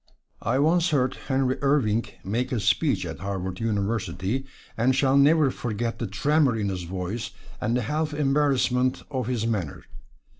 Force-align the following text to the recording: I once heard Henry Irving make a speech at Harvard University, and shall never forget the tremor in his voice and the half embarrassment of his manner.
I 0.41 0.57
once 0.57 0.89
heard 0.89 1.13
Henry 1.27 1.57
Irving 1.61 2.05
make 2.23 2.51
a 2.51 2.59
speech 2.59 3.05
at 3.05 3.19
Harvard 3.19 3.59
University, 3.59 4.47
and 4.75 4.95
shall 4.95 5.15
never 5.15 5.51
forget 5.51 5.99
the 5.99 6.07
tremor 6.07 6.55
in 6.55 6.69
his 6.69 6.85
voice 6.85 7.29
and 7.61 7.77
the 7.77 7.83
half 7.83 8.11
embarrassment 8.11 9.03
of 9.11 9.27
his 9.27 9.45
manner. 9.45 9.83